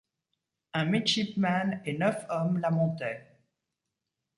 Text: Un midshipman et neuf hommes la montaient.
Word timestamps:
Un 0.73 0.85
midshipman 0.85 1.79
et 1.85 1.95
neuf 1.95 2.25
hommes 2.31 2.57
la 2.57 2.71
montaient. 2.71 3.37